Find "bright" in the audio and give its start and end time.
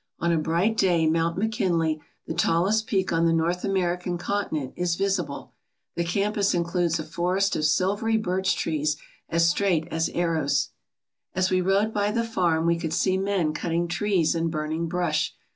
0.39-0.77